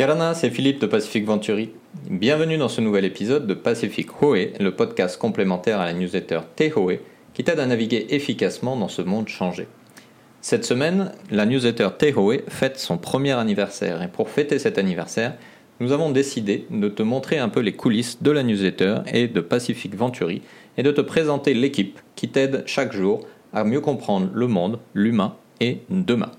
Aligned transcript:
Yarana, 0.00 0.32
c'est 0.32 0.48
Philippe 0.48 0.80
de 0.80 0.86
Pacific 0.86 1.26
Venturi. 1.26 1.72
Bienvenue 2.08 2.56
dans 2.56 2.70
ce 2.70 2.80
nouvel 2.80 3.04
épisode 3.04 3.46
de 3.46 3.52
Pacific 3.52 4.22
Hoé, 4.22 4.54
le 4.58 4.74
podcast 4.74 5.20
complémentaire 5.20 5.78
à 5.78 5.84
la 5.84 5.92
newsletter 5.92 6.40
Tehoe 6.56 7.00
qui 7.34 7.44
t'aide 7.44 7.60
à 7.60 7.66
naviguer 7.66 8.06
efficacement 8.08 8.78
dans 8.78 8.88
ce 8.88 9.02
monde 9.02 9.28
changé. 9.28 9.68
Cette 10.40 10.64
semaine, 10.64 11.12
la 11.30 11.44
newsletter 11.44 11.88
Tehoe 11.98 12.38
fête 12.48 12.78
son 12.78 12.96
premier 12.96 13.32
anniversaire 13.32 14.00
et 14.00 14.08
pour 14.08 14.30
fêter 14.30 14.58
cet 14.58 14.78
anniversaire, 14.78 15.34
nous 15.80 15.92
avons 15.92 16.10
décidé 16.10 16.64
de 16.70 16.88
te 16.88 17.02
montrer 17.02 17.36
un 17.36 17.50
peu 17.50 17.60
les 17.60 17.76
coulisses 17.76 18.22
de 18.22 18.30
la 18.30 18.42
newsletter 18.42 19.00
et 19.12 19.28
de 19.28 19.42
Pacific 19.42 19.94
Venturi 19.94 20.40
et 20.78 20.82
de 20.82 20.92
te 20.92 21.02
présenter 21.02 21.52
l'équipe 21.52 22.00
qui 22.16 22.30
t'aide 22.30 22.62
chaque 22.64 22.94
jour 22.94 23.26
à 23.52 23.64
mieux 23.64 23.82
comprendre 23.82 24.30
le 24.32 24.46
monde, 24.46 24.78
l'humain 24.94 25.36
et 25.60 25.80
demain. 25.90 26.32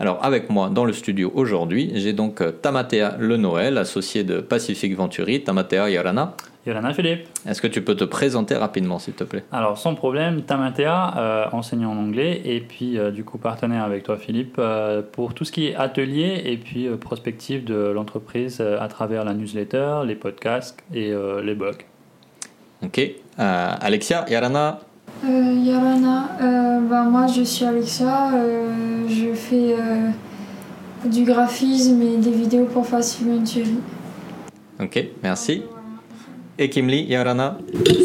Alors 0.00 0.24
avec 0.24 0.48
moi 0.48 0.70
dans 0.70 0.86
le 0.86 0.94
studio 0.94 1.30
aujourd'hui, 1.34 1.92
j'ai 1.96 2.14
donc 2.14 2.40
euh, 2.40 2.52
Tamatea 2.52 3.16
Le 3.18 3.36
Noël, 3.36 3.76
associé 3.76 4.24
de 4.24 4.40
Pacific 4.40 4.96
Venturi. 4.96 5.44
Tamatea 5.44 5.90
Yorana. 5.90 6.36
Yorana 6.66 6.94
Philippe. 6.94 7.26
Est-ce 7.46 7.60
que 7.60 7.66
tu 7.66 7.82
peux 7.82 7.94
te 7.94 8.04
présenter 8.04 8.54
rapidement 8.54 8.98
s'il 8.98 9.12
te 9.12 9.24
plaît? 9.24 9.44
Alors 9.52 9.76
sans 9.76 9.94
problème, 9.94 10.40
Tamatea, 10.40 11.18
euh, 11.18 11.44
enseignant 11.52 11.90
en 11.90 11.98
anglais 11.98 12.40
et 12.46 12.60
puis 12.60 12.98
euh, 12.98 13.10
du 13.10 13.24
coup 13.24 13.36
partenaire 13.36 13.84
avec 13.84 14.02
toi 14.02 14.16
Philippe 14.16 14.58
pour 15.12 15.34
tout 15.34 15.44
ce 15.44 15.52
qui 15.52 15.66
est 15.66 15.74
atelier 15.74 16.44
et 16.46 16.56
puis 16.56 16.88
prospective 16.96 17.64
de 17.64 17.74
l'entreprise 17.74 18.62
à 18.62 18.88
travers 18.88 19.26
la 19.26 19.34
newsletter, 19.34 20.00
les 20.06 20.14
podcasts 20.14 20.82
et 20.94 21.12
les 21.44 21.54
blogs. 21.54 21.84
Ok. 22.82 23.02
Alexia 23.36 24.24
Yorana. 24.30 24.80
Euh, 25.22 25.52
Yarana, 25.64 26.30
euh, 26.40 26.80
bah, 26.88 27.02
moi 27.02 27.26
je 27.26 27.42
suis 27.42 27.64
Alexa, 27.64 28.30
euh, 28.34 29.06
je 29.06 29.34
fais 29.34 29.74
du 31.04 31.24
graphisme 31.24 32.00
et 32.00 32.16
des 32.16 32.30
vidéos 32.30 32.64
pour 32.64 32.84
Venturi. 32.84 33.78
Ok, 34.82 35.04
merci. 35.22 35.62
Et 36.58 36.68
Kimli, 36.70 37.04
Yarana 37.04 37.58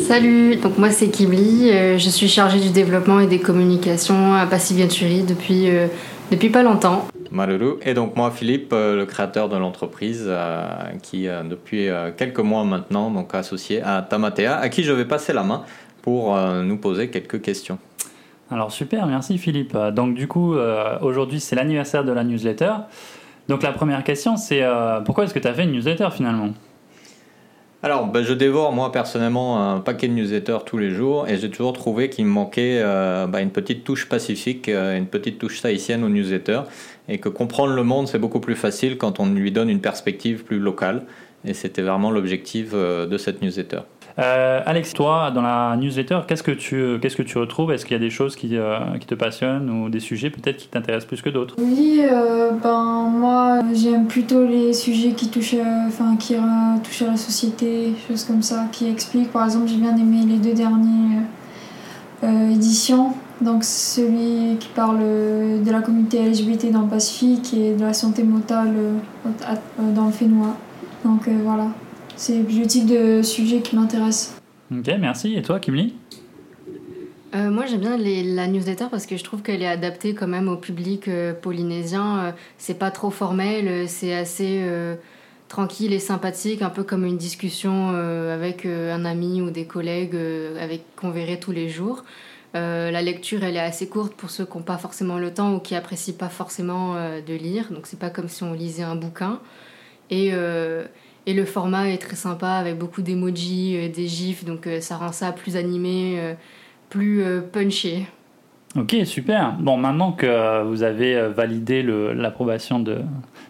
Salut, 0.07 0.57
donc 0.57 0.77
moi 0.77 0.89
c'est 0.89 1.07
Kimli, 1.07 1.69
je 1.97 2.09
suis 2.09 2.27
chargée 2.27 2.59
du 2.59 2.69
développement 2.69 3.19
et 3.19 3.27
des 3.27 3.39
communications 3.39 4.33
à 4.33 4.45
Passive 4.45 4.81
Venturi 4.81 5.23
depuis, 5.23 5.69
depuis 6.31 6.49
pas 6.49 6.63
longtemps. 6.63 7.07
Maruru. 7.31 7.75
Et 7.85 7.93
donc 7.93 8.15
moi 8.15 8.31
Philippe, 8.31 8.71
le 8.71 9.03
créateur 9.05 9.49
de 9.49 9.57
l'entreprise 9.57 10.29
qui 11.01 11.27
depuis 11.49 11.89
quelques 12.17 12.39
mois 12.39 12.63
maintenant 12.63 13.09
donc 13.09 13.35
associé 13.35 13.81
à 13.81 14.01
Tamatea, 14.01 14.57
à 14.57 14.69
qui 14.69 14.83
je 14.83 14.93
vais 14.93 15.05
passer 15.05 15.33
la 15.33 15.43
main 15.43 15.63
pour 16.05 16.37
euh, 16.37 16.61
nous 16.61 16.77
poser 16.77 17.09
quelques 17.09 17.41
questions. 17.41 17.79
Alors 18.51 18.71
super, 18.71 19.07
merci 19.07 19.39
Philippe. 19.39 19.75
Donc 19.91 20.13
du 20.13 20.27
coup, 20.27 20.53
euh, 20.53 20.99
aujourd'hui 21.01 21.39
c'est 21.39 21.55
l'anniversaire 21.55 22.05
de 22.05 22.11
la 22.11 22.23
newsletter. 22.23 22.73
Donc 23.49 23.63
la 23.63 23.71
première 23.71 24.03
question 24.03 24.37
c'est 24.37 24.61
euh, 24.61 25.01
pourquoi 25.01 25.23
est-ce 25.23 25.33
que 25.33 25.39
tu 25.39 25.47
as 25.47 25.53
fait 25.53 25.63
une 25.63 25.71
newsletter 25.71 26.09
finalement? 26.11 26.51
Alors, 27.81 28.07
ben, 28.07 28.23
je 28.23 28.33
dévore 28.33 28.71
moi 28.71 28.91
personnellement 28.91 29.73
un 29.73 29.79
paquet 29.79 30.07
de 30.07 30.13
newsletters 30.13 30.59
tous 30.65 30.77
les 30.79 30.89
jours 30.89 31.27
et 31.27 31.37
j'ai 31.37 31.51
toujours 31.51 31.73
trouvé 31.73 32.09
qu'il 32.09 32.25
me 32.25 32.31
manquait 32.31 32.81
ben, 32.81 33.39
une 33.39 33.51
petite 33.51 33.83
touche 33.83 34.07
pacifique, 34.09 34.67
une 34.67 35.05
petite 35.05 35.37
touche 35.37 35.59
saïtienne 35.59 36.03
aux 36.03 36.09
newsletters 36.09 36.63
et 37.09 37.19
que 37.19 37.29
comprendre 37.29 37.73
le 37.73 37.83
monde 37.83 38.07
c'est 38.07 38.17
beaucoup 38.17 38.39
plus 38.39 38.55
facile 38.55 38.97
quand 38.97 39.19
on 39.19 39.27
lui 39.27 39.51
donne 39.51 39.69
une 39.69 39.81
perspective 39.81 40.43
plus 40.45 40.57
locale 40.57 41.03
et 41.45 41.53
c'était 41.53 41.83
vraiment 41.83 42.09
l'objectif 42.09 42.73
de 42.73 43.17
cette 43.19 43.43
newsletter. 43.43 43.81
Euh, 44.17 44.61
Alex, 44.65 44.93
toi, 44.93 45.29
dans 45.31 45.41
la 45.41 45.75
newsletter, 45.75 46.19
qu'est-ce 46.27 46.43
que 46.43 46.51
tu, 46.51 46.99
qu'est-ce 47.01 47.17
que 47.17 47.23
tu 47.23 47.37
retrouves? 47.37 47.71
Est-ce 47.71 47.85
qu'il 47.85 47.93
y 47.93 47.99
a 47.99 48.03
des 48.03 48.09
choses 48.09 48.35
qui, 48.35 48.55
euh, 48.55 48.79
qui, 48.99 49.07
te 49.07 49.15
passionnent 49.15 49.69
ou 49.69 49.89
des 49.89 49.99
sujets 49.99 50.29
peut-être 50.29 50.57
qui 50.57 50.67
t'intéressent 50.69 51.07
plus 51.07 51.21
que 51.21 51.29
d'autres? 51.29 51.55
Oui, 51.57 52.01
euh, 52.01 52.51
ben 52.51 53.09
moi, 53.11 53.59
j'aime 53.73 54.07
plutôt 54.07 54.45
les 54.45 54.71
sujets 54.71 55.11
qui 55.11 55.27
touchent, 55.27 55.55
enfin, 55.87 56.15
qui 56.17 56.35
touchent 56.83 57.01
à 57.01 57.11
la 57.11 57.17
société, 57.17 57.93
choses 58.07 58.23
comme 58.23 58.41
ça, 58.41 58.67
qui 58.71 58.87
expliquent. 58.89 59.33
Par 59.33 59.43
exemple, 59.43 59.67
j'ai 59.67 59.77
bien 59.77 59.95
aimé 59.97 60.21
les 60.25 60.37
deux 60.37 60.53
dernières 60.53 61.23
éditions. 62.23 63.13
Donc 63.41 63.65
celui 63.65 64.55
qui 64.57 64.69
parle 64.69 64.99
de 64.99 65.69
la 65.69 65.81
communauté 65.81 66.23
LGBT 66.23 66.71
dans 66.71 66.83
le 66.83 66.87
Pacifique 66.87 67.53
et 67.53 67.73
de 67.73 67.81
la 67.81 67.93
santé 67.93 68.23
mentale 68.23 68.73
dans 69.77 70.05
le 70.05 70.11
Fénois. 70.11 70.55
Donc 71.03 71.27
voilà. 71.43 71.67
C'est 72.17 72.37
le 72.37 72.67
type 72.67 72.85
de 72.85 73.21
sujet 73.21 73.61
qui 73.61 73.75
m'intéresse. 73.75 74.39
Ok, 74.71 74.89
merci. 74.99 75.35
Et 75.35 75.41
toi, 75.41 75.59
Kimli? 75.59 75.93
Euh, 77.35 77.49
moi, 77.49 77.65
j'aime 77.65 77.81
bien 77.81 77.97
la 77.97 78.47
newsletter 78.47 78.85
parce 78.89 79.05
que 79.05 79.17
je 79.17 79.23
trouve 79.23 79.41
qu'elle 79.41 79.61
est 79.61 79.67
adaptée 79.67 80.13
quand 80.13 80.27
même 80.27 80.47
au 80.47 80.55
public 80.55 81.09
euh, 81.09 81.33
polynésien. 81.33 82.19
Euh, 82.19 82.31
c'est 82.57 82.79
pas 82.79 82.91
trop 82.91 83.09
formel, 83.09 83.89
c'est 83.89 84.13
assez 84.13 84.63
tranquille 85.49 85.93
et 85.93 85.99
sympathique, 85.99 86.61
un 86.61 86.69
peu 86.69 86.83
comme 86.83 87.05
une 87.05 87.17
discussion 87.17 87.89
avec 87.89 88.65
un 88.65 89.05
ami 89.05 89.41
ou 89.41 89.51
des 89.51 89.65
collègues 89.65 90.17
avec 90.59 90.83
qu'on 90.95 91.11
verrait 91.11 91.39
tous 91.39 91.51
les 91.51 91.69
jours. 91.69 92.03
la 92.53 93.01
lecture, 93.01 93.43
elle 93.43 93.55
est 93.55 93.59
assez 93.59 93.87
courte 93.87 94.13
pour 94.15 94.31
ceux 94.31 94.45
qui 94.45 94.57
n'ont 94.57 94.63
pas 94.63 94.77
forcément 94.77 95.19
le 95.19 95.31
temps 95.31 95.53
ou 95.53 95.59
qui 95.59 95.75
apprécient 95.75 96.15
pas 96.15 96.29
forcément 96.29 96.95
de 96.95 97.33
lire. 97.35 97.71
Donc, 97.71 97.85
c'est 97.85 97.99
pas 97.99 98.09
comme 98.09 98.27
si 98.27 98.43
on 98.43 98.53
lisait 98.53 98.83
un 98.83 98.95
bouquin. 98.95 99.39
Et 100.09 100.31
et 101.27 101.33
le 101.33 101.45
format 101.45 101.89
est 101.89 101.97
très 101.97 102.15
sympa 102.15 102.49
avec 102.49 102.77
beaucoup 102.77 103.01
d'emojis, 103.01 103.77
euh, 103.77 103.89
des 103.89 104.07
gifs, 104.07 104.45
donc 104.45 104.67
euh, 104.67 104.79
ça 104.79 104.97
rend 104.97 105.11
ça 105.11 105.31
plus 105.31 105.55
animé, 105.55 106.15
euh, 106.19 106.33
plus 106.89 107.23
punché. 107.51 108.05
Ok, 108.77 108.95
super. 109.05 109.55
Bon, 109.59 109.77
maintenant 109.77 110.11
que 110.11 110.63
vous 110.63 110.83
avez 110.83 111.29
validé 111.29 111.81
l'approbation 111.81 112.79
de, 112.79 112.99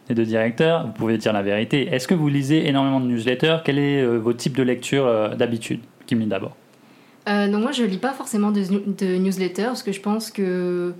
des 0.07 0.13
deux 0.13 0.23
directeurs, 0.23 0.85
vous 0.85 0.93
pouvez 0.93 1.17
dire 1.17 1.33
la 1.33 1.41
vérité. 1.41 1.87
Est-ce 1.91 2.07
que 2.07 2.13
vous 2.13 2.29
lisez 2.29 2.67
énormément 2.67 2.99
de 2.99 3.07
newsletters? 3.07 3.57
Quel 3.65 3.77
est 3.77 4.05
votre 4.05 4.37
type 4.37 4.55
de 4.55 4.63
lecture 4.63 5.35
d'habitude? 5.35 5.79
Me 6.11 6.25
d'abord. 6.25 6.55
non, 7.27 7.59
moi 7.59 7.71
je 7.71 7.83
lis 7.83 7.97
pas 7.97 8.13
forcément 8.13 8.51
de, 8.51 8.61
de 8.61 9.17
newsletters 9.17 9.65
parce 9.65 9.83
que 9.83 9.91
je 9.91 9.99
pense 9.99 10.31
que 10.31 10.93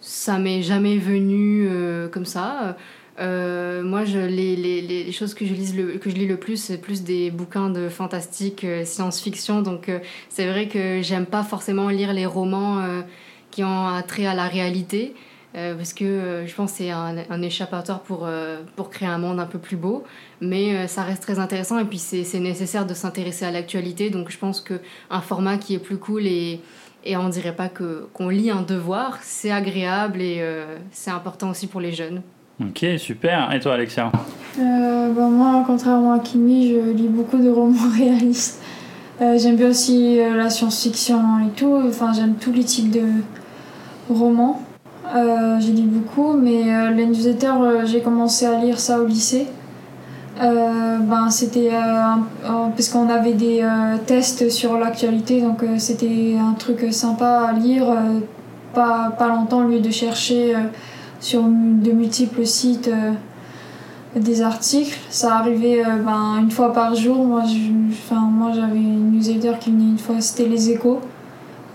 ça 0.00 0.38
m'est 0.38 0.62
jamais 0.62 0.98
venu 0.98 1.68
comme 2.12 2.24
ça. 2.24 2.76
Euh, 3.20 3.82
moi, 3.82 4.04
je, 4.04 4.18
les, 4.18 4.54
les, 4.54 4.80
les, 4.80 5.12
choses 5.12 5.34
que 5.34 5.44
je, 5.44 5.52
lis 5.52 5.72
le, 5.72 5.98
que 5.98 6.08
je 6.08 6.14
lis 6.14 6.26
le 6.26 6.36
plus, 6.36 6.56
c'est 6.56 6.78
plus 6.78 7.02
des 7.02 7.30
bouquins 7.30 7.68
de 7.68 7.88
fantastique, 7.88 8.64
euh, 8.64 8.84
science-fiction. 8.84 9.62
Donc, 9.62 9.88
euh, 9.88 9.98
c'est 10.28 10.48
vrai 10.48 10.68
que 10.68 11.02
j'aime 11.02 11.26
pas 11.26 11.42
forcément 11.42 11.88
lire 11.88 12.12
les 12.12 12.26
romans 12.26 12.82
qui 13.50 13.64
ont 13.64 13.86
un 13.86 14.02
trait 14.02 14.26
à 14.26 14.34
la 14.34 14.46
réalité. 14.46 15.14
parce 15.54 15.92
que 15.92 16.44
je 16.46 16.54
pense 16.54 16.72
que 16.72 16.78
c'est 16.78 16.90
un, 16.90 17.16
un, 17.30 17.42
échappatoire 17.42 18.00
pour, 18.02 18.28
pour 18.76 18.90
créer 18.90 19.08
un 19.08 19.18
monde 19.18 19.40
un 19.40 19.46
peu 19.46 19.58
plus 19.58 19.76
beau. 19.76 20.04
Mais 20.40 20.86
ça 20.86 21.02
reste 21.02 21.22
très 21.22 21.38
intéressant 21.38 21.78
et 21.78 21.84
puis 21.84 21.98
c'est 21.98 22.38
nécessaire 22.38 22.86
de 22.86 22.94
s'intéresser 22.94 23.44
à 23.44 23.50
l'actualité. 23.50 24.10
Donc, 24.10 24.30
je 24.30 24.38
pense 24.38 24.60
qu'un 24.60 25.20
format 25.20 25.58
qui 25.58 25.74
est 25.74 25.80
plus 25.80 25.98
cool 25.98 26.26
et, 26.26 26.60
et 27.10 27.16
on 27.16 27.28
dirait 27.28 27.54
pas 27.54 27.68
qu'on 27.68 28.28
lit 28.28 28.50
un 28.50 28.62
devoir, 28.62 29.18
c'est 29.22 29.50
agréable 29.50 30.20
et 30.20 30.42
c'est 30.92 31.10
important 31.10 31.50
aussi 31.50 31.66
pour 31.66 31.80
les 31.80 31.92
jeunes. 31.92 32.22
Ok, 32.60 32.84
super. 32.98 33.52
Et 33.54 33.60
toi, 33.60 33.74
Alexia? 33.74 34.10
Euh, 34.58 35.12
bah, 35.12 35.28
Moi, 35.28 35.62
contrairement 35.64 36.12
à 36.12 36.18
Kimi, 36.18 36.68
je 36.68 36.90
lis 36.90 37.06
beaucoup 37.06 37.38
de 37.38 37.48
romans 37.48 37.88
réalistes. 37.96 38.60
Euh, 39.20 39.38
j'aime 39.38 39.56
bien 39.56 39.68
aussi 39.68 40.18
euh, 40.20 40.36
la 40.36 40.50
science-fiction 40.50 41.46
et 41.46 41.50
tout. 41.56 41.80
Enfin, 41.88 42.12
j'aime 42.12 42.34
tous 42.34 42.52
les 42.52 42.64
types 42.64 42.90
de 42.90 43.04
romans. 44.10 44.62
Euh, 45.14 45.58
j'ai 45.60 45.72
lu 45.72 45.82
beaucoup, 45.82 46.32
mais 46.32 46.92
les 46.92 47.06
newsletters, 47.06 47.86
j'ai 47.86 48.00
commencé 48.00 48.44
à 48.44 48.60
lire 48.60 48.78
ça 48.78 49.00
au 49.00 49.06
lycée. 49.06 49.46
Ben, 50.40 51.30
c'était 51.30 51.70
parce 52.46 52.88
qu'on 52.88 53.08
avait 53.08 53.32
des 53.32 53.66
tests 54.06 54.48
sur 54.50 54.78
l'actualité, 54.78 55.40
donc 55.40 55.64
c'était 55.78 56.36
un 56.38 56.52
truc 56.52 56.92
sympa 56.92 57.48
à 57.48 57.52
lire, 57.52 57.86
pas, 58.74 59.10
pas 59.18 59.28
longtemps 59.28 59.64
au 59.64 59.68
lieu 59.68 59.80
de 59.80 59.90
chercher 59.90 60.54
sur 61.20 61.42
de 61.42 61.92
multiples 61.92 62.46
sites 62.46 62.88
euh, 62.88 63.12
des 64.16 64.42
articles. 64.42 64.98
Ça 65.10 65.36
arrivait 65.36 65.84
euh, 65.84 65.96
ben, 66.04 66.38
une 66.40 66.50
fois 66.50 66.72
par 66.72 66.94
jour. 66.94 67.24
Moi, 67.24 67.42
moi 68.12 68.52
j'avais 68.54 68.78
une 68.78 69.12
newsletter 69.12 69.54
qui 69.60 69.70
venait 69.70 69.90
une 69.90 69.98
fois, 69.98 70.20
c'était 70.20 70.48
Les 70.48 70.70
Échos. 70.70 71.00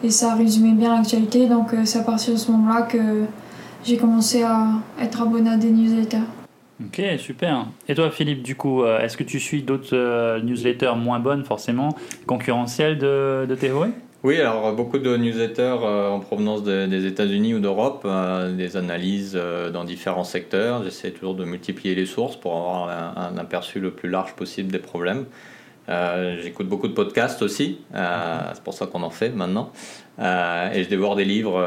Et 0.04 0.10
ça 0.10 0.36
résumait 0.36 0.74
bien 0.74 0.96
l'actualité. 0.96 1.48
Donc, 1.48 1.74
euh, 1.74 1.86
c'est 1.86 2.00
à 2.00 2.04
partir 2.04 2.34
de 2.34 2.40
ce 2.40 2.52
moment-là 2.52 2.84
que 2.84 2.98
j'ai 3.84 3.98
commencé 3.98 4.44
à 4.44 4.68
être 5.02 5.22
abonné 5.22 5.50
à 5.50 5.58
des 5.58 5.72
newsletters. 5.72 6.43
Ok, 6.82 7.02
super. 7.18 7.68
Et 7.88 7.96
toi, 7.96 8.10
Philippe, 8.10 8.42
du 8.42 8.56
coup, 8.56 8.86
est-ce 8.86 9.16
que 9.16 9.24
tu 9.24 9.40
suis 9.40 9.62
d'autres 9.62 10.40
newsletters 10.40 10.96
moins 10.96 11.20
bonnes, 11.20 11.46
forcément, 11.46 11.96
concurrentielles 12.26 12.98
de, 12.98 13.46
de 13.48 13.56
oui, 14.24 14.40
alors 14.40 14.74
beaucoup 14.74 15.00
de 15.00 15.18
newsletters 15.18 15.80
euh, 15.84 16.08
en 16.08 16.22
provenance 16.22 16.64
des 16.64 17.06
États-Unis 17.06 17.56
ou 17.56 17.60
d'Europe, 17.60 18.04
euh, 18.06 18.56
des 18.56 18.78
analyses 18.78 19.34
euh, 19.36 19.70
dans 19.70 19.84
différents 19.84 20.24
secteurs. 20.24 20.82
J'essaie 20.82 21.12
toujours 21.12 21.36
de 21.36 21.44
multiplier 21.44 21.94
les 21.94 22.06
sources 22.06 22.38
pour 22.38 22.56
avoir 22.56 23.18
un, 23.18 23.38
aperçu 23.38 23.82
le 23.82 23.92
plus 23.92 24.08
large 24.08 24.34
possible 24.36 24.72
des 24.72 24.80
problèmes. 24.80 25.26
J'écoute 25.88 26.68
beaucoup 26.68 26.88
de 26.88 26.94
podcasts 26.94 27.42
aussi, 27.42 27.80
c'est 27.94 28.64
pour 28.64 28.74
ça 28.74 28.86
qu'on 28.86 29.04
en 29.04 29.10
fait 29.10 29.30
maintenant. 29.30 29.72
et 30.20 30.84
je 30.84 30.88
dévore 30.88 31.16
des 31.16 31.26
livres 31.26 31.62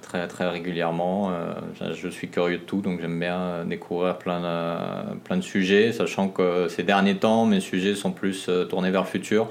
très, 0.00 0.26
très 0.28 0.48
régulièrement. 0.48 1.32
je 1.80 2.08
suis 2.08 2.28
curieux 2.28 2.58
de 2.58 2.62
tout, 2.62 2.80
donc 2.80 3.00
j'aime 3.00 3.20
bien 3.20 3.64
découvrir 3.66 4.16
plein 4.16 4.40
de, 4.40 5.18
plein 5.24 5.36
de 5.36 5.42
sujets, 5.42 5.92
sachant 5.92 6.28
que 6.28 6.68
ces 6.68 6.84
derniers 6.84 7.16
temps, 7.16 7.44
mes 7.44 7.60
sujets 7.60 7.94
sont 7.94 8.12
plus 8.12 8.48
tournés 8.68 8.90
vers 8.90 9.02
le 9.02 9.08
futur 9.08 9.48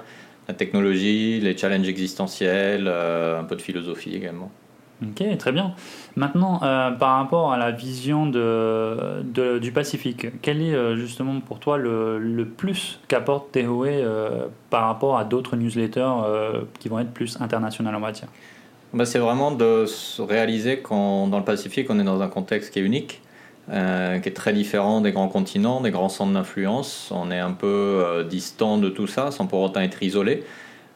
la 0.48 0.54
technologie, 0.54 1.40
les 1.40 1.58
challenges 1.58 1.90
existentiels, 1.90 2.88
un 2.88 3.44
peu 3.44 3.56
de 3.56 3.62
philosophie 3.62 4.16
également. 4.16 4.52
Ok, 5.04 5.38
très 5.38 5.52
bien. 5.52 5.74
Maintenant, 6.16 6.60
euh, 6.64 6.90
par 6.90 7.18
rapport 7.18 7.54
à 7.54 7.58
la 7.58 7.70
vision 7.70 8.26
de, 8.26 9.22
du 9.60 9.72
Pacifique, 9.72 10.28
quel 10.42 10.62
est 10.62 10.74
euh, 10.74 10.96
justement 10.96 11.40
pour 11.40 11.60
toi 11.60 11.78
le, 11.78 12.46
plus 12.46 13.00
qu'apporte 13.08 13.52
Tehoe 13.52 13.86
euh, 13.86 14.48
par 14.72 14.88
rapport 14.88 15.18
à 15.18 15.24
d'autres 15.24 15.56
newsletters 15.56 16.14
qui 16.80 16.90
vont 16.90 17.00
être 17.00 17.12
plus 17.12 17.40
internationales 17.40 17.94
en 17.94 18.00
matière? 18.00 18.30
Bah, 18.94 19.06
C'est 19.06 19.20
vraiment 19.20 19.52
de 19.52 19.86
réaliser 20.24 20.80
qu'en 20.80 21.28
dans 21.28 21.38
le 21.38 21.46
Pacifique, 21.46 21.88
on 21.92 22.00
est 22.00 22.04
dans 22.04 22.22
un 22.22 22.30
contexte 22.30 22.74
qui 22.74 22.80
est 22.80 22.84
unique, 22.84 23.22
qui 23.68 23.74
est 23.76 24.36
très 24.36 24.54
différent 24.54 25.02
des 25.02 25.12
grands 25.12 25.28
continents, 25.28 25.82
des 25.82 25.92
grands 25.92 26.10
centres 26.10 26.34
d'influence. 26.34 27.12
On 27.14 27.30
est 27.30 27.40
un 27.40 27.52
peu 27.52 28.26
distant 28.28 28.80
de 28.80 28.90
tout 28.90 29.08
ça 29.08 29.30
sans 29.30 29.46
pour 29.46 29.62
autant 29.62 29.82
être 29.82 30.02
isolé. 30.02 30.44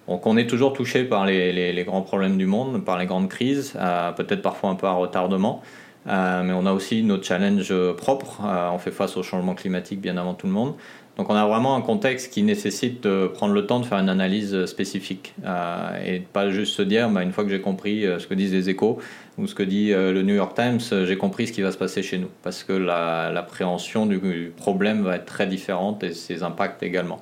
Donc 0.07 0.25
on 0.25 0.37
est 0.37 0.47
toujours 0.47 0.73
touché 0.73 1.03
par 1.03 1.25
les, 1.25 1.83
grands 1.85 2.01
problèmes 2.01 2.37
du 2.37 2.45
monde, 2.45 2.83
par 2.83 2.97
les 2.97 3.05
grandes 3.05 3.29
crises, 3.29 3.73
euh, 3.75 4.11
peut-être 4.11 4.41
parfois 4.41 4.69
un 4.69 4.75
peu 4.75 4.87
à 4.87 4.93
retardement, 4.93 5.61
euh, 6.07 6.43
mais 6.43 6.53
on 6.53 6.65
a 6.65 6.73
aussi 6.73 7.03
nos 7.03 7.21
challenges 7.21 7.73
propres. 7.97 8.41
Euh, 8.43 8.69
on 8.73 8.79
fait 8.79 8.91
face 8.91 9.15
au 9.17 9.23
changement 9.23 9.53
climatique 9.53 10.01
bien 10.01 10.17
avant 10.17 10.33
tout 10.33 10.47
le 10.47 10.53
monde. 10.53 10.73
Donc 11.17 11.29
on 11.29 11.35
a 11.35 11.45
vraiment 11.45 11.75
un 11.75 11.81
contexte 11.81 12.33
qui 12.33 12.41
nécessite 12.41 13.03
de 13.03 13.27
prendre 13.27 13.53
le 13.53 13.67
temps 13.67 13.79
de 13.79 13.85
faire 13.85 13.99
une 13.99 14.09
analyse 14.09 14.65
spécifique 14.65 15.35
et 16.05 16.21
pas 16.21 16.49
juste 16.49 16.73
se 16.73 16.81
dire 16.81 17.09
bah, 17.09 17.21
une 17.21 17.33
fois 17.33 17.43
que 17.43 17.49
j'ai 17.49 17.59
compris 17.59 18.03
ce 18.03 18.25
que 18.25 18.33
disent 18.33 18.53
les 18.53 18.69
échos 18.69 18.97
ou 19.37 19.45
ce 19.45 19.53
que 19.53 19.61
dit 19.61 19.89
le 19.91 20.21
New 20.23 20.33
York 20.33 20.55
Times, 20.55 20.79
j'ai 21.05 21.17
compris 21.17 21.47
ce 21.47 21.51
qui 21.51 21.61
va 21.61 21.73
se 21.73 21.77
passer 21.77 22.01
chez 22.01 22.17
nous 22.17 22.29
parce 22.43 22.63
que 22.63 22.71
l'appréhension 22.71 24.05
du 24.05 24.53
problème 24.55 25.03
va 25.03 25.17
être 25.17 25.25
très 25.25 25.47
différente 25.47 26.01
et 26.03 26.13
ses 26.13 26.43
impacts 26.43 26.81
également. 26.81 27.19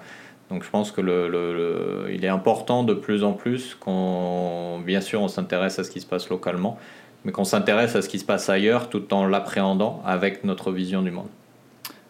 Donc 0.49 0.63
je 0.63 0.69
pense 0.69 0.91
que 0.91 1.01
le, 1.01 2.09
il 2.11 2.25
est 2.25 2.29
important 2.29 2.83
de 2.83 2.93
plus 2.93 3.23
en 3.23 3.33
plus 3.33 3.75
qu'on, 3.75 4.79
bien 4.83 5.01
sûr, 5.01 5.21
on 5.21 5.27
s'intéresse 5.27 5.77
à 5.77 5.83
ce 5.83 5.91
qui 5.91 6.01
se 6.01 6.07
passe 6.07 6.29
localement, 6.29 6.77
mais 7.23 7.31
qu'on 7.31 7.43
s'intéresse 7.43 7.95
à 7.95 8.01
ce 8.01 8.09
qui 8.09 8.17
se 8.17 8.25
passe 8.25 8.49
ailleurs 8.49 8.89
tout 8.89 9.13
en 9.13 9.25
l'appréhendant 9.25 10.01
avec 10.05 10.43
notre 10.43 10.71
vision 10.71 11.01
du 11.01 11.11
monde. 11.11 11.27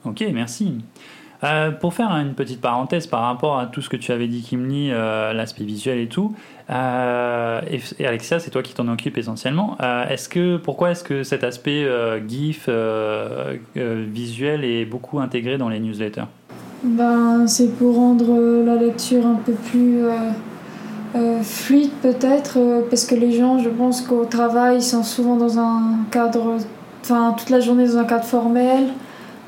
Ok, 0.06 0.24
merci. 0.34 0.78
Euh, 1.44 1.72
pour 1.72 1.94
faire 1.94 2.12
une 2.12 2.34
petite 2.34 2.60
parenthèse 2.60 3.08
par 3.08 3.22
rapport 3.22 3.60
à 3.60 3.66
tout 3.66 3.82
ce 3.82 3.90
que 3.90 3.96
tu 3.96 4.12
avais 4.12 4.28
dit, 4.28 4.42
Kimli, 4.42 4.92
euh, 4.92 5.32
l'aspect 5.34 5.64
visuel 5.64 6.00
et 6.00 6.08
tout, 6.08 6.36
euh, 6.70 7.62
et, 7.98 8.06
Alexia, 8.06 8.40
c'est 8.40 8.52
toi 8.52 8.62
qui 8.62 8.74
t'en 8.74 8.88
occupes 8.90 9.18
essentiellement. 9.18 9.78
est-ce 10.10 10.28
que, 10.28 10.58
pourquoi 10.58 10.92
est-ce 10.92 11.04
que 11.04 11.24
cet 11.24 11.44
aspect 11.44 11.88
GIF 12.28 12.70
visuel 13.76 14.64
est 14.64 14.86
beaucoup 14.86 15.20
intégré 15.20 15.58
dans 15.58 15.70
les 15.70 15.80
newsletters? 15.80 16.26
Ben, 16.84 17.48
C'est 17.48 17.78
pour 17.78 17.96
rendre 17.96 18.64
la 18.64 18.76
lecture 18.76 19.26
un 19.26 19.36
peu 19.36 19.54
plus 19.54 20.04
euh, 20.04 20.12
euh, 21.16 21.42
fluide 21.42 21.92
peut-être, 22.02 22.58
euh, 22.58 22.82
parce 22.90 23.06
que 23.06 23.16
les 23.16 23.32
gens, 23.32 23.60
je 23.60 23.70
pense 23.70 24.02
qu'au 24.02 24.26
travail, 24.26 24.78
ils 24.78 24.84
sont 24.84 25.04
souvent 25.04 25.36
dans 25.36 25.60
un 25.60 25.82
cadre, 26.12 26.58
enfin 27.02 27.34
toute 27.38 27.50
la 27.50 27.60
journée 27.60 27.88
dans 27.88 27.98
un 27.98 28.06
cadre 28.06 28.26
formel. 28.26 28.88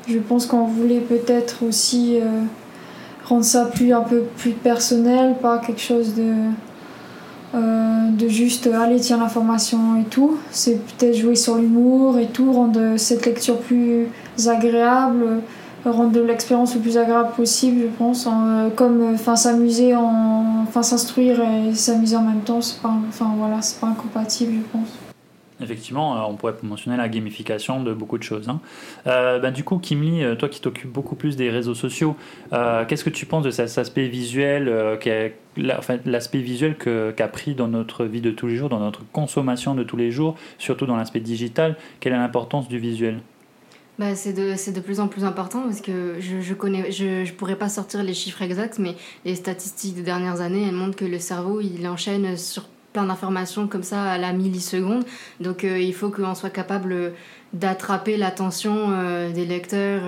Je 0.08 0.18
pense 0.18 0.46
qu'on 0.46 0.64
voulait 0.64 1.00
peut-être 1.00 1.64
aussi 1.66 2.18
rendre 3.24 3.44
ça 3.44 3.66
plus, 3.66 3.92
un 3.92 4.00
peu 4.00 4.24
plus 4.36 4.50
personnel, 4.50 5.36
pas 5.40 5.58
quelque 5.58 5.80
chose 5.80 6.14
de, 6.16 6.32
de 7.54 8.28
juste 8.28 8.66
aller 8.66 8.98
tiens 8.98 9.18
l'information 9.18 10.00
et 10.00 10.04
tout. 10.10 10.38
C'est 10.50 10.80
peut-être 10.84 11.14
jouer 11.14 11.36
sur 11.36 11.54
l'humour 11.54 12.18
et 12.18 12.26
tout, 12.26 12.52
rendre 12.52 12.96
cette 12.96 13.24
lecture 13.24 13.58
plus 13.58 14.08
agréable 14.44 15.40
rendre 15.90 16.20
l'expérience 16.20 16.74
le 16.74 16.80
plus 16.80 16.96
agréable 16.96 17.30
possible, 17.34 17.82
je 17.82 17.98
pense. 17.98 18.26
Euh, 18.26 18.70
comme 18.70 19.00
euh, 19.00 19.14
enfin 19.14 19.36
s'amuser, 19.36 19.94
en, 19.94 20.62
enfin 20.62 20.82
s'instruire 20.82 21.40
et 21.40 21.74
s'amuser 21.74 22.16
en 22.16 22.22
même 22.22 22.42
temps, 22.42 22.60
c'est 22.60 22.80
pas, 22.80 22.94
enfin 23.08 23.32
voilà, 23.36 23.62
c'est 23.62 23.80
pas 23.80 23.88
incompatible, 23.88 24.52
je 24.54 24.78
pense. 24.78 24.98
Effectivement, 25.60 26.16
euh, 26.16 26.20
on 26.28 26.34
pourrait 26.34 26.54
mentionner 26.62 26.96
la 26.96 27.08
gamification 27.08 27.82
de 27.82 27.92
beaucoup 27.92 28.18
de 28.18 28.22
choses. 28.22 28.48
Hein. 28.48 28.60
Ben, 29.04 29.52
du 29.52 29.62
coup, 29.62 29.78
Kimli, 29.78 30.22
toi 30.36 30.48
qui 30.48 30.60
t'occupes 30.60 30.92
beaucoup 30.92 31.14
plus 31.14 31.36
des 31.36 31.50
réseaux 31.50 31.74
sociaux, 31.74 32.16
qu'est-ce 32.50 33.04
que 33.04 33.10
tu 33.10 33.26
penses 33.26 33.44
de 33.44 33.50
cet 33.50 33.78
aspect 33.78 34.08
visuel, 34.08 34.98
enfin, 35.78 35.98
l'aspect 36.04 36.38
visuel 36.40 36.76
qu'a 36.76 37.28
pris 37.28 37.54
dans 37.54 37.68
notre 37.68 38.04
vie 38.04 38.20
de 38.20 38.32
tous 38.32 38.48
les 38.48 38.56
jours, 38.56 38.70
dans 38.70 38.80
notre 38.80 39.02
consommation 39.12 39.76
de 39.76 39.84
tous 39.84 39.96
les 39.96 40.10
jours, 40.10 40.34
surtout 40.58 40.86
dans 40.86 40.96
l'aspect 40.96 41.20
digital? 41.20 41.76
Quelle 42.00 42.12
est 42.12 42.16
l'importance 42.16 42.68
du 42.68 42.78
visuel? 42.78 43.20
Bah, 44.02 44.16
c'est 44.16 44.32
de, 44.32 44.80
plus 44.80 44.98
en 44.98 45.06
plus 45.06 45.24
important 45.24 45.62
parce 45.62 45.80
que 45.80 46.16
je, 46.18 46.40
je 46.40 46.54
connais, 46.54 46.90
je, 46.90 47.32
pourrais 47.34 47.54
pas 47.54 47.68
sortir 47.68 48.02
les 48.02 48.14
chiffres 48.14 48.42
exacts, 48.42 48.80
mais 48.80 48.96
les 49.24 49.36
statistiques 49.36 49.94
des 49.94 50.02
dernières 50.02 50.40
années, 50.40 50.66
elles 50.66 50.74
montrent 50.74 50.96
que 50.96 51.04
le 51.04 51.20
cerveau, 51.20 51.60
il 51.60 51.86
enchaîne 51.86 52.36
sur 52.36 52.64
plein 52.92 53.04
d'informations 53.04 53.68
comme 53.68 53.84
ça 53.84 54.02
à 54.02 54.18
la 54.18 54.32
milliseconde. 54.32 55.04
Donc 55.38 55.62
euh, 55.62 55.78
il 55.78 55.94
faut 55.94 56.10
qu'on 56.10 56.34
soit 56.34 56.50
capable 56.50 57.12
d'attraper 57.52 58.16
l'attention 58.16 58.88
euh, 58.90 59.30
des 59.30 59.46
lecteurs 59.46 60.02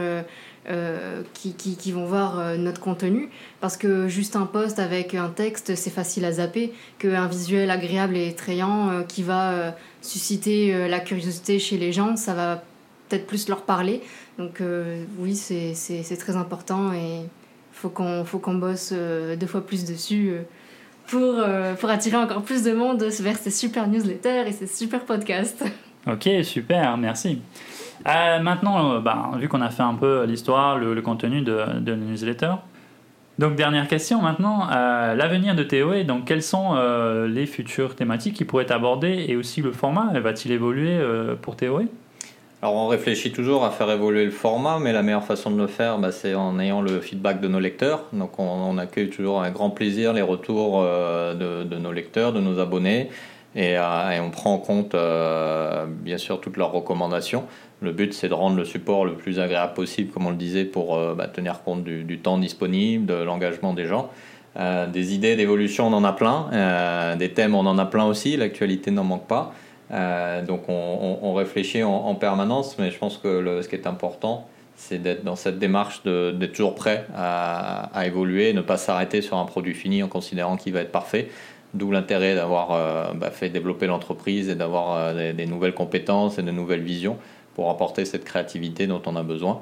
euh, 0.69 1.23
qui, 1.33 1.93
vont 1.93 2.07
voir 2.07 2.59
notre 2.59 2.81
contenu. 2.81 3.31
Parce 3.61 3.77
que 3.77 4.09
juste 4.09 4.35
un 4.35 4.47
post 4.47 4.81
avec 4.81 5.15
un 5.15 5.29
texte, 5.29 5.77
c'est 5.77 5.91
facile 5.91 6.25
à 6.25 6.33
zapper. 6.33 6.73
Qu'un 6.99 7.29
visuel 7.29 7.71
agréable 7.71 8.17
et 8.17 8.27
effrayant 8.27 9.05
qui 9.07 9.23
va 9.23 9.77
susciter 10.03 10.89
la 10.89 10.99
curiosité 10.99 11.61
chez 11.61 11.79
les 11.79 11.93
gens, 11.93 12.17
ça 12.17 12.35
va 12.35 12.65
peut-être 13.09 13.27
plus 13.27 13.49
leur 13.49 13.63
parler. 13.63 14.03
Donc 14.39 14.61
euh, 14.61 15.05
oui, 15.19 15.35
c'est 15.35 16.17
très 16.19 16.37
important 16.37 16.93
et 16.93 17.29
faut 17.73 17.89
qu'on 17.89 18.25
faut 18.25 18.39
qu'on 18.39 18.55
bosse 18.55 18.91
euh, 18.93 19.37
deux 19.37 19.47
fois 19.47 19.67
plus 19.67 19.85
dessus 19.85 20.31
euh, 20.31 20.43
pour, 21.09 21.35
pour 21.79 21.91
attirer 21.91 22.17
encore 22.17 22.43
plus 22.43 22.63
de 22.63 22.73
monde 22.73 23.03
vers 23.03 23.37
ces 23.37 23.51
super 23.51 23.89
newsletters 23.89 24.45
et 24.47 24.53
ces 24.53 24.67
super 24.67 25.05
podcasts. 25.05 25.65
Ok, 26.07 26.29
super, 26.43 26.99
merci. 26.99 27.41
maintenant, 28.05 29.01
bah, 29.01 29.31
vu 29.39 29.49
qu'on 29.49 29.63
a 29.63 29.71
fait 29.71 29.83
un 29.83 29.95
peu 29.95 30.25
l'histoire, 30.27 30.77
le, 30.77 31.01
contenu 31.01 31.41
de, 31.41 31.81
de 31.81 31.95
newsletter, 31.95 32.57
donc 33.39 33.57
dernière 33.57 33.89
question 33.89 34.21
maintenant, 34.21 34.69
l'avenir 34.69 35.55
de 35.55 35.63
TOE, 35.63 36.05
donc 36.05 36.27
quelles 36.27 36.43
sont 36.43 36.75
les 37.27 37.47
futures 37.47 37.97
thématiques 37.97 38.35
qui 38.35 38.45
pourraient 38.45 38.65
être 38.65 38.73
abordées 38.73 39.25
et 39.29 39.35
aussi 39.37 39.63
le 39.63 39.73
format, 39.73 40.13
va-t-il 40.21 40.53
évoluer 40.53 41.01
pour 41.41 41.57
TOE 41.57 41.89
alors 42.65 42.77
on 42.77 42.87
réfléchit 42.87 43.31
toujours 43.31 43.63
à 43.67 43.71
faire 43.71 43.91
évoluer 43.91 44.25
le 44.25 44.31
format, 44.31 44.79
mais 44.79 44.95
la 44.95 45.03
meilleure 45.03 45.27
façon 45.27 45.51
de 45.51 45.59
le 45.59 45.67
faire, 45.67 45.99
bah, 45.99 46.13
c'est 46.13 46.35
en 46.35 46.59
ayant 46.59 46.81
le 46.81 47.03
feedback 47.03 47.43
de 47.43 47.47
nos 47.47 47.61
lecteurs. 47.61 48.05
Donc 48.15 48.39
on, 48.39 48.79
accueille 48.79 49.11
toujours 49.11 49.43
avec 49.43 49.53
grand 49.53 49.69
plaisir 49.69 50.15
les 50.15 50.23
retours 50.23 50.81
euh, 50.83 51.35
de, 51.65 51.77
nos 51.77 51.93
lecteurs, 51.93 52.33
de 52.33 52.41
nos 52.41 52.61
abonnés, 52.61 53.11
et, 53.55 53.77
euh, 53.77 54.23
on 54.23 54.31
prend 54.31 54.55
en 54.55 54.59
compte 54.59 54.95
euh, 54.95 55.85
bien 55.87 56.17
sûr 56.17 56.41
toutes 56.41 56.57
leurs 56.57 56.73
recommandations. 56.73 57.45
Le 57.83 57.93
but 57.93 58.15
c'est 58.15 58.31
de 58.31 58.35
rendre 58.35 58.57
le 58.57 58.65
support 58.65 59.05
le 59.05 59.13
plus 59.13 59.41
agréable 59.41 59.75
possible, 59.75 60.11
comme 60.11 60.27
on 60.27 60.31
le 60.31 60.37
disait, 60.37 60.65
pour 60.65 60.99
bah, 61.15 61.29
tenir 61.29 61.63
compte 61.65 61.85
du, 61.85 62.03
du, 62.03 62.19
temps 62.19 62.39
disponible, 62.39 63.05
de 63.05 63.23
l'engagement 63.23 63.75
des 63.75 63.85
gens. 63.85 64.09
des 64.57 65.15
idées 65.15 65.37
d'évolution, 65.37 65.89
on 65.89 65.93
en 65.93 66.05
a 66.05 66.15
plein. 66.15 67.17
des 67.19 67.31
thèmes, 67.31 67.55
on 67.55 67.67
en 67.67 67.77
a 67.77 67.85
plein 67.85 68.07
aussi. 68.07 68.39
L'actualité 68.39 68.91
n'en 68.91 69.05
manque 69.05 69.27
pas. 69.27 69.53
Euh, 69.91 70.43
donc 70.43 70.69
on, 70.69 71.35
réfléchit 71.35 71.83
en, 71.83 72.15
permanence, 72.15 72.77
mais 72.79 72.91
je 72.91 72.99
pense 72.99 73.19
que 73.19 73.61
ce 73.63 73.69
qui 73.69 73.75
est 73.75 73.87
important, 73.87 74.49
c'est 74.77 74.99
d'être 74.99 75.25
dans 75.25 75.37
cette 75.37 75.59
démarche 75.59 76.03
d'être 76.05 76.53
toujours 76.53 76.75
prêt 76.75 77.07
à, 77.17 77.91
évoluer, 78.05 78.53
ne 78.53 78.61
pas 78.61 78.77
s'arrêter 78.77 79.21
sur 79.21 79.37
un 79.37 79.45
produit 79.45 79.75
fini 79.75 80.03
en 80.03 80.09
considérant 80.09 80.57
qu'il 80.57 80.73
va 80.73 80.81
être 80.81 80.93
parfait. 80.93 81.29
D'où 81.75 81.91
l'intérêt 81.91 82.37
d'avoir 82.37 82.71
euh, 82.71 83.13
bah, 83.15 83.31
fait 83.31 83.49
développer 83.49 83.89
l'entreprise 83.89 84.49
et 84.49 84.55
d'avoir 84.55 84.97
euh, 84.97 85.33
des, 85.33 85.47
nouvelles 85.47 85.75
compétences 85.75 86.39
et 86.39 86.43
de 86.43 86.53
nouvelles 86.53 86.83
visions 86.83 87.19
pour 87.57 87.69
apporter 87.69 88.05
cette 88.05 88.25
créativité 88.25 88.87
dont 88.87 89.03
on 89.07 89.17
a 89.17 89.23
besoin. 89.23 89.61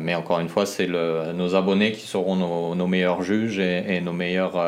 mais 0.00 0.14
encore 0.14 0.40
une 0.40 0.48
fois, 0.48 0.66
c'est 0.66 0.86
nos 0.86 1.54
abonnés 1.54 1.92
qui 1.92 2.06
seront 2.06 2.36
nos, 2.74 2.86
meilleurs 2.86 3.22
juges 3.22 3.58
et 3.58 4.00
nos 4.00 4.12
meilleures 4.12 4.58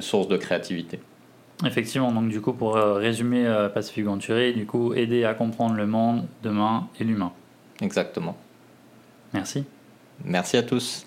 sources 0.00 0.28
de 0.28 0.36
créativité. 0.36 1.00
Effectivement, 1.64 2.12
donc 2.12 2.28
du 2.28 2.40
coup, 2.40 2.52
pour 2.52 2.76
euh, 2.76 2.94
résumer 2.94 3.46
euh, 3.46 3.68
Pacific 3.68 4.04
Venturi, 4.04 4.52
du 4.52 4.66
coup, 4.66 4.92
aider 4.92 5.24
à 5.24 5.32
comprendre 5.32 5.74
le 5.74 5.86
monde 5.86 6.26
demain 6.42 6.88
et 7.00 7.04
l'humain. 7.04 7.32
Exactement. 7.80 8.36
Merci. 9.32 9.64
Merci 10.24 10.58
à 10.58 10.62
tous. 10.62 11.06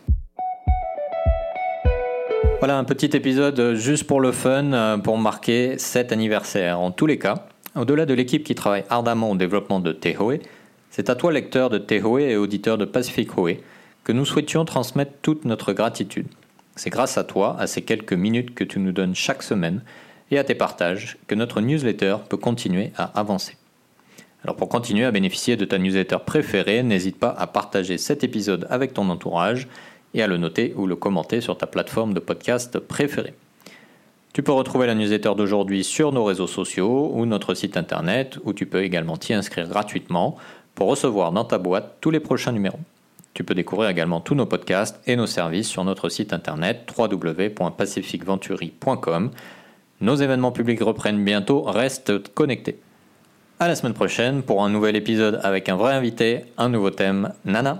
Voilà 2.59 2.77
un 2.77 2.83
petit 2.83 3.15
épisode 3.15 3.75
juste 3.75 4.05
pour 4.05 4.19
le 4.19 4.31
fun, 4.31 4.73
euh, 4.73 4.97
pour 4.97 5.17
marquer 5.17 5.77
cet 5.77 6.11
anniversaire. 6.11 6.79
En 6.79 6.91
tous 6.91 7.05
les 7.05 7.19
cas, 7.19 7.45
au-delà 7.75 8.05
de 8.05 8.13
l'équipe 8.13 8.43
qui 8.43 8.55
travaille 8.55 8.83
ardemment 8.89 9.31
au 9.31 9.35
développement 9.35 9.79
de 9.79 9.91
Tehoe, 9.91 10.39
c'est 10.89 11.09
à 11.11 11.15
toi, 11.15 11.31
lecteur 11.31 11.69
de 11.69 11.77
Tehoe 11.77 12.19
et 12.19 12.35
auditeur 12.35 12.79
de 12.79 12.85
Pacific 12.85 13.37
Hoe, 13.37 13.57
que 14.03 14.11
nous 14.11 14.25
souhaitions 14.25 14.65
transmettre 14.65 15.11
toute 15.21 15.45
notre 15.45 15.73
gratitude. 15.73 16.27
C'est 16.75 16.89
grâce 16.89 17.17
à 17.17 17.23
toi, 17.23 17.55
à 17.59 17.67
ces 17.67 17.83
quelques 17.83 18.13
minutes 18.13 18.55
que 18.55 18.63
tu 18.63 18.79
nous 18.79 18.91
donnes 18.91 19.13
chaque 19.13 19.43
semaine 19.43 19.81
et 20.31 20.37
à 20.37 20.43
tes 20.43 20.55
partages 20.55 21.17
que 21.27 21.35
notre 21.35 21.61
newsletter 21.61 22.17
peut 22.29 22.37
continuer 22.37 22.91
à 22.97 23.05
avancer. 23.19 23.57
Alors 24.43 24.55
pour 24.55 24.69
continuer 24.69 25.05
à 25.05 25.11
bénéficier 25.11 25.57
de 25.57 25.65
ta 25.65 25.77
newsletter 25.77 26.17
préférée, 26.25 26.83
n'hésite 26.83 27.19
pas 27.19 27.35
à 27.37 27.47
partager 27.47 27.97
cet 27.97 28.23
épisode 28.23 28.67
avec 28.69 28.93
ton 28.93 29.09
entourage 29.09 29.67
et 30.13 30.23
à 30.23 30.27
le 30.27 30.37
noter 30.37 30.73
ou 30.77 30.87
le 30.87 30.95
commenter 30.95 31.41
sur 31.41 31.57
ta 31.57 31.67
plateforme 31.67 32.13
de 32.13 32.19
podcast 32.19 32.79
préférée. 32.79 33.33
Tu 34.33 34.43
peux 34.43 34.51
retrouver 34.51 34.87
la 34.87 34.95
newsletter 34.95 35.33
d'aujourd'hui 35.35 35.83
sur 35.83 36.13
nos 36.13 36.23
réseaux 36.23 36.47
sociaux 36.47 37.11
ou 37.13 37.25
notre 37.25 37.53
site 37.55 37.77
internet 37.77 38.37
où 38.43 38.53
tu 38.53 38.65
peux 38.65 38.83
également 38.83 39.17
t'y 39.17 39.33
inscrire 39.33 39.67
gratuitement 39.67 40.37
pour 40.75 40.87
recevoir 40.87 41.31
dans 41.31 41.45
ta 41.45 41.57
boîte 41.57 41.97
tous 41.99 42.11
les 42.11 42.19
prochains 42.19 42.51
numéros. 42.51 42.79
Tu 43.33 43.43
peux 43.43 43.55
découvrir 43.55 43.89
également 43.89 44.21
tous 44.21 44.35
nos 44.35 44.45
podcasts 44.45 45.01
et 45.07 45.15
nos 45.15 45.25
services 45.27 45.67
sur 45.67 45.83
notre 45.83 46.09
site 46.09 46.33
internet 46.33 46.87
www.pacificventuri.com. 46.97 49.31
Nos 50.01 50.15
événements 50.15 50.53
publics 50.53 50.81
reprennent 50.81 51.25
bientôt, 51.25 51.61
reste 51.63 52.33
connecté. 52.33 52.79
À 53.59 53.67
la 53.67 53.75
semaine 53.75 53.93
prochaine 53.93 54.43
pour 54.43 54.63
un 54.63 54.69
nouvel 54.69 54.95
épisode 54.95 55.41
avec 55.43 55.67
un 55.67 55.75
vrai 55.75 55.93
invité, 55.93 56.45
un 56.57 56.69
nouveau 56.69 56.89
thème. 56.89 57.33
Nana 57.43 57.79